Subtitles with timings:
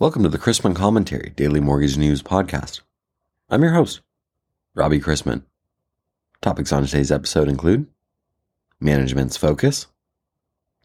[0.00, 2.80] Welcome to the Chrisman Commentary Daily Mortgage News Podcast.
[3.48, 4.00] I'm your host,
[4.74, 5.44] Robbie Chrisman.
[6.42, 7.86] Topics on today's episode include
[8.80, 9.86] management's focus,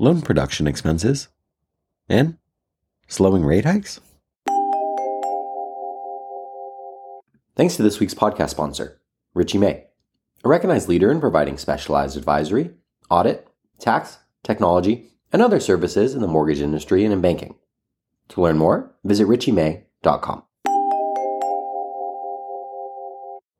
[0.00, 1.28] loan production expenses,
[2.08, 2.36] and
[3.06, 4.00] slowing rate hikes.
[7.54, 9.00] Thanks to this week's podcast sponsor,
[9.34, 9.84] Richey May,
[10.42, 12.72] a recognized leader in providing specialized advisory,
[13.08, 13.46] audit,
[13.78, 17.54] tax, technology, and other services in the mortgage industry and in banking.
[18.30, 20.42] To learn more, visit richeymay.com.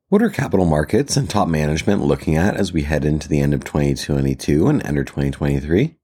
[0.09, 3.53] What are capital markets and top management looking at as we head into the end
[3.53, 5.95] of 2022 and enter 2023?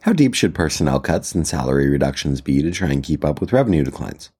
[0.00, 3.52] How deep should personnel cuts and salary reductions be to try and keep up with
[3.52, 4.30] revenue declines?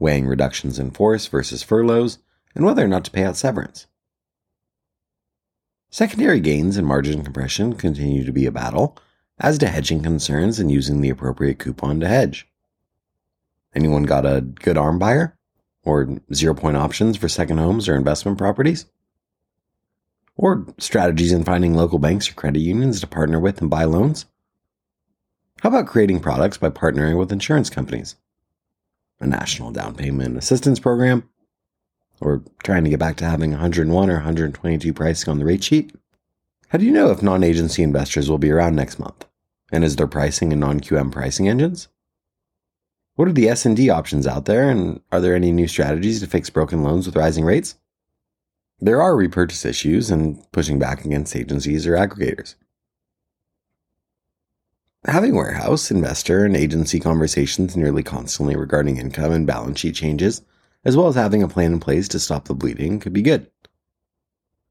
[0.00, 2.18] Weighing reductions in force versus furloughs
[2.54, 3.86] and whether or not to pay out severance.
[5.90, 8.96] Secondary gains and margin compression continue to be a battle,
[9.38, 12.48] as to hedging concerns and using the appropriate coupon to hedge.
[13.74, 15.36] Anyone got a good arm buyer?
[15.82, 18.86] Or zero point options for second homes or investment properties?
[20.36, 24.24] Or strategies in finding local banks or credit unions to partner with and buy loans?
[25.60, 28.16] How about creating products by partnering with insurance companies?
[29.20, 31.28] A national down payment assistance program?
[32.20, 35.94] Or trying to get back to having 101 or 122 pricing on the rate sheet?
[36.74, 39.26] How do you know if non agency investors will be around next month?
[39.70, 41.86] And is there pricing in non QM pricing engines?
[43.14, 46.50] What are the S&D options out there and are there any new strategies to fix
[46.50, 47.76] broken loans with rising rates?
[48.80, 52.56] There are repurchase issues and pushing back against agencies or aggregators.
[55.04, 60.42] Having warehouse, investor, and agency conversations nearly constantly regarding income and balance sheet changes,
[60.84, 63.48] as well as having a plan in place to stop the bleeding, could be good.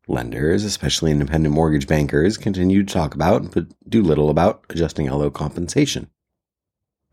[0.07, 5.29] Lenders, especially independent mortgage bankers, continue to talk about but do little about adjusting LO
[5.31, 6.09] compensation.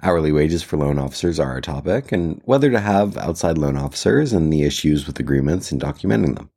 [0.02, 4.32] Hourly wages for loan officers are a topic, and whether to have outside loan officers
[4.32, 6.50] and the issues with agreements and documenting them.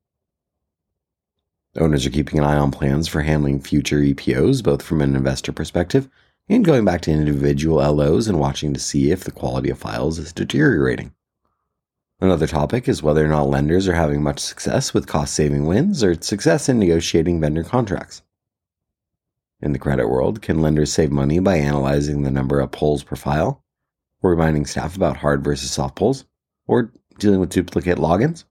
[1.75, 5.51] Owners are keeping an eye on plans for handling future EPOs, both from an investor
[5.51, 6.09] perspective
[6.49, 10.19] and going back to individual LOs and watching to see if the quality of files
[10.19, 11.13] is deteriorating.
[12.23, 16.05] Another topic is whether or not lenders are having much success with cost saving wins
[16.05, 18.21] or success in negotiating vendor contracts.
[19.59, 23.17] In the credit world, can lenders save money by analyzing the number of pulls per
[23.17, 23.61] file,
[24.21, 26.23] or reminding staff about hard versus soft pulls,
[26.65, 28.45] or dealing with duplicate logins?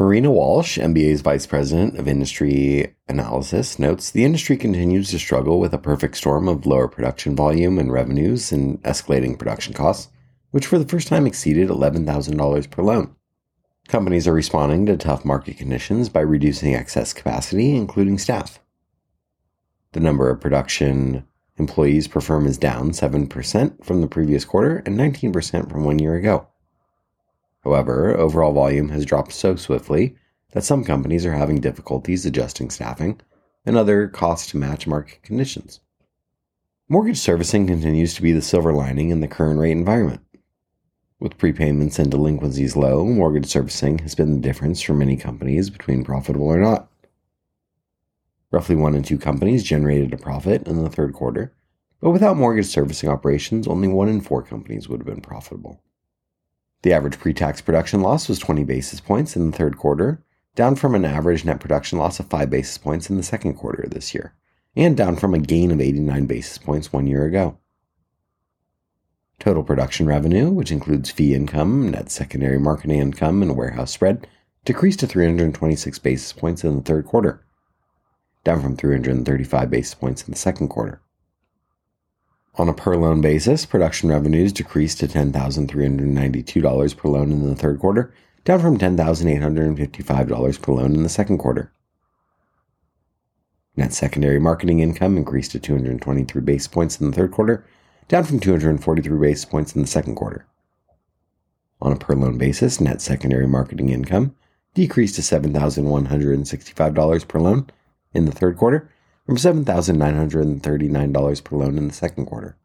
[0.00, 5.74] Marina Walsh, MBA's Vice President of Industry Analysis, notes the industry continues to struggle with
[5.74, 10.12] a perfect storm of lower production volume and revenues and escalating production costs,
[10.52, 13.16] which for the first time exceeded $11,000 per loan.
[13.88, 18.60] Companies are responding to tough market conditions by reducing excess capacity, including staff.
[19.94, 21.26] The number of production
[21.56, 26.14] employees per firm is down 7% from the previous quarter and 19% from one year
[26.14, 26.46] ago.
[27.68, 30.16] However, overall volume has dropped so swiftly
[30.52, 33.20] that some companies are having difficulties adjusting staffing
[33.66, 35.80] and other costs to match market conditions.
[36.88, 40.22] Mortgage servicing continues to be the silver lining in the current rate environment.
[41.20, 46.04] With prepayments and delinquencies low, mortgage servicing has been the difference for many companies between
[46.04, 46.90] profitable or not.
[48.50, 51.54] Roughly one in two companies generated a profit in the third quarter,
[52.00, 55.82] but without mortgage servicing operations, only one in four companies would have been profitable.
[56.82, 60.22] The average pre tax production loss was 20 basis points in the third quarter,
[60.54, 63.82] down from an average net production loss of 5 basis points in the second quarter
[63.82, 64.34] of this year,
[64.76, 67.58] and down from a gain of 89 basis points one year ago.
[69.40, 74.26] Total production revenue, which includes fee income, net secondary marketing income, and warehouse spread,
[74.64, 77.44] decreased to 326 basis points in the third quarter,
[78.44, 81.00] down from 335 basis points in the second quarter.
[82.58, 87.78] On a per loan basis, production revenues decreased to $10,392 per loan in the third
[87.78, 88.12] quarter,
[88.44, 91.70] down from $10,855 per loan in the second quarter.
[93.76, 97.64] Net secondary marketing income increased to 223 basis points in the third quarter,
[98.08, 100.44] down from 243 basis points in the second quarter.
[101.80, 104.34] On a per loan basis, net secondary marketing income
[104.74, 107.70] decreased to $7,165 per loan
[108.12, 108.90] in the third quarter,
[109.28, 112.56] from $7,939 per loan in the second quarter.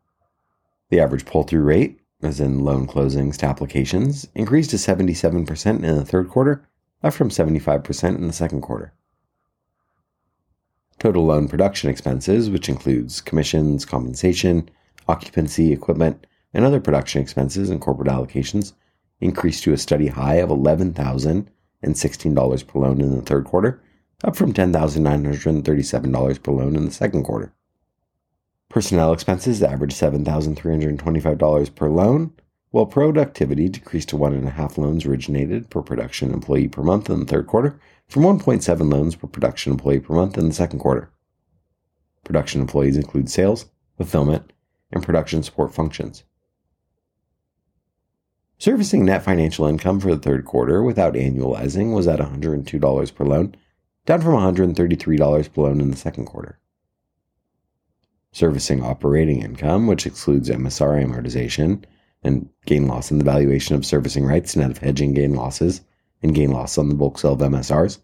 [0.89, 5.81] The average pull through rate, as in loan closings to applications, increased to 77% in
[5.81, 6.65] the third quarter,
[7.03, 8.93] up from 75% in the second quarter.
[10.99, 14.69] Total loan production expenses, which includes commissions, compensation,
[15.05, 18.71] occupancy, equipment, and other production expenses and corporate allocations,
[19.19, 23.82] increased to a steady high of $11,016 per loan in the third quarter
[24.23, 27.53] up from $10,937 per loan in the second quarter.
[28.69, 32.31] Personnel expenses averaged $7,325 per loan,
[32.71, 37.07] while productivity decreased to one and a half loans originated per production employee per month
[37.09, 40.79] in the third quarter from 1.7 loans per production employee per month in the second
[40.79, 41.11] quarter.
[42.23, 43.67] Production employees include sales,
[43.97, 44.51] fulfillment,
[44.91, 46.23] and production support functions.
[48.57, 53.55] Servicing net financial income for the third quarter without annualizing was at $102 per loan,
[54.05, 56.59] down from $133 per loan in the second quarter.
[58.31, 61.83] Servicing operating income, which excludes MSR amortization
[62.23, 65.81] and gain loss in the valuation of servicing rights net of hedging gain losses
[66.21, 67.99] and gain loss on the bulk sale of MSRs,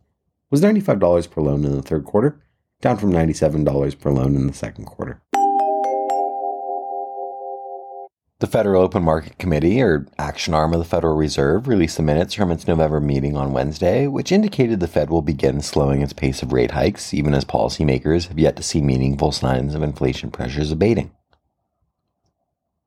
[0.50, 2.42] was $95 per loan in the third quarter,
[2.82, 5.22] down from $97 per loan in the second quarter.
[8.40, 12.34] The Federal Open Market Committee, or action arm of the Federal Reserve, released the minutes
[12.34, 16.42] from its November meeting on Wednesday, which indicated the Fed will begin slowing its pace
[16.42, 20.72] of rate hikes, even as policymakers have yet to see meaningful signs of inflation pressures
[20.72, 21.12] abating.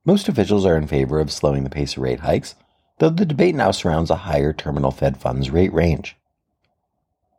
[0.03, 2.55] Most officials are in favor of slowing the pace of rate hikes,
[2.97, 6.17] though the debate now surrounds a higher terminal Fed funds rate range.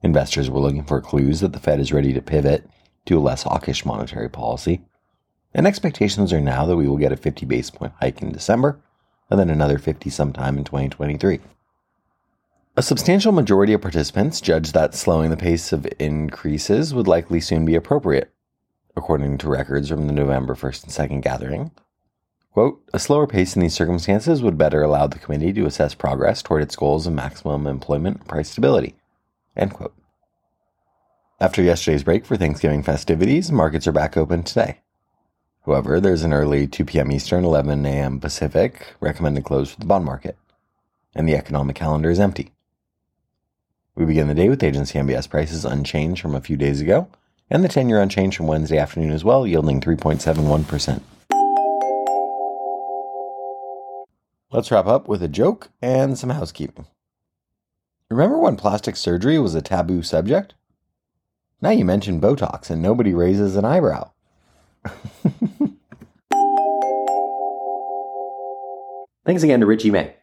[0.04, 2.64] Investors were looking for clues that the Fed is ready to pivot
[3.06, 4.82] to a less hawkish monetary policy
[5.54, 8.80] and expectations are now that we will get a 50 basis point hike in December
[9.30, 11.40] and then another 50 sometime in 2023.
[12.76, 17.64] A substantial majority of participants judged that slowing the pace of increases would likely soon
[17.64, 18.32] be appropriate,
[18.96, 21.70] according to records from the November 1st and 2nd gathering.
[22.52, 26.42] Quote, a slower pace in these circumstances would better allow the committee to assess progress
[26.42, 28.96] toward its goals of maximum employment and price stability.
[29.56, 29.94] End quote.
[31.40, 34.80] After yesterday's break for Thanksgiving festivities, markets are back open today.
[35.66, 37.10] However, there's an early 2 p.m.
[37.10, 38.20] Eastern, 11 a.m.
[38.20, 40.36] Pacific recommended close for the bond market,
[41.14, 42.52] and the economic calendar is empty.
[43.94, 47.08] We begin the day with agency MBS prices unchanged from a few days ago,
[47.48, 51.00] and the 10 year unchanged from Wednesday afternoon as well, yielding 3.71%.
[54.50, 56.86] Let's wrap up with a joke and some housekeeping.
[58.10, 60.54] Remember when plastic surgery was a taboo subject?
[61.60, 64.10] Now you mention Botox and nobody raises an eyebrow.
[69.24, 70.14] Thanks again to Richey May,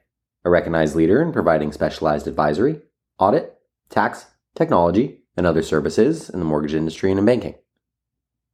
[0.45, 2.81] a recognized leader in providing specialized advisory,
[3.17, 3.57] audit,
[3.89, 4.25] tax,
[4.55, 7.55] technology, and other services in the mortgage industry and in banking.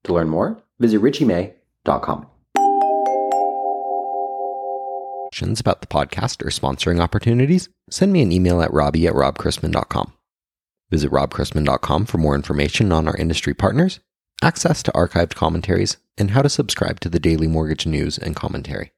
[0.06, 2.28] To learn more, visit richeymay.com.
[5.32, 7.68] Questions about the podcast or sponsoring opportunities?
[7.90, 10.14] Send me an email at robbie at robchrisman.com.
[10.90, 14.00] Visit robchrisman.com for more information on our industry partners,
[14.42, 18.92] access to archived commentaries, and how to subscribe to the daily mortgage news and commentary.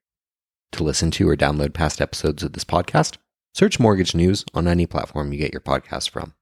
[0.73, 3.17] To listen to or download past episodes of this podcast,
[3.53, 6.33] search Mortgage News on any platform you get your podcasts from.